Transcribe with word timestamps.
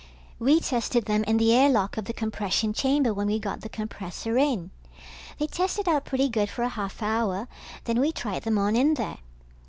We 0.39 0.59
tested 0.59 1.05
them 1.05 1.23
in 1.25 1.37
the 1.37 1.53
air 1.53 1.69
lock 1.69 1.95
of 1.95 2.05
the 2.05 2.11
compression 2.13 2.73
chamber 2.73 3.13
when 3.13 3.27
we 3.27 3.37
got 3.37 3.61
the 3.61 3.69
compressor 3.69 4.35
in. 4.35 4.71
They 5.37 5.45
tested 5.45 5.87
out 5.87 6.05
pretty 6.05 6.27
good 6.27 6.49
for 6.49 6.63
a 6.63 6.69
half 6.69 7.03
hour, 7.03 7.47
then 7.83 7.99
we 8.01 8.11
tried 8.11 8.41
them 8.41 8.57
on 8.57 8.75
in 8.75 8.95
there. 8.95 9.19